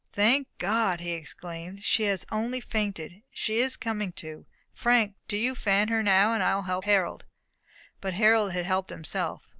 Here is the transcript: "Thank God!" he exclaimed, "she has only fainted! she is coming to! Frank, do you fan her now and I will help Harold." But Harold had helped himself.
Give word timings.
"Thank 0.13 0.47
God!" 0.57 0.99
he 0.99 1.11
exclaimed, 1.11 1.83
"she 1.83 2.05
has 2.05 2.25
only 2.31 2.59
fainted! 2.59 3.21
she 3.29 3.59
is 3.59 3.77
coming 3.77 4.11
to! 4.13 4.47
Frank, 4.73 5.13
do 5.27 5.37
you 5.37 5.53
fan 5.53 5.89
her 5.89 6.01
now 6.01 6.33
and 6.33 6.41
I 6.41 6.55
will 6.55 6.63
help 6.63 6.85
Harold." 6.85 7.23
But 7.99 8.15
Harold 8.15 8.51
had 8.53 8.65
helped 8.65 8.89
himself. 8.89 9.47